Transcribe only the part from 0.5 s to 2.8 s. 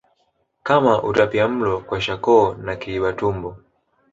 kama utapiamulo kwashakoo na